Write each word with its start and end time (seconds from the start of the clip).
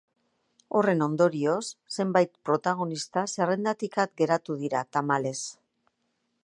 Horren 0.77 1.03
ondorioz, 1.07 1.59
zenbait 1.97 2.33
protagonista 2.49 3.25
zerrendatik 3.35 4.01
at 4.07 4.17
geratuko 4.23 4.61
dira, 4.65 4.85
tamalez. 4.97 5.39